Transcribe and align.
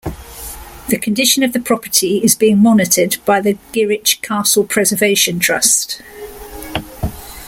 The 0.89 0.97
condition 0.97 1.43
of 1.43 1.53
the 1.53 1.59
property 1.59 2.21
is 2.23 2.33
being 2.33 2.57
monitored 2.57 3.17
by 3.23 3.39
the 3.39 3.53
Gwrych 3.71 4.19
Castle 4.23 4.63
Preservation 4.63 5.37
Trust. 5.39 6.01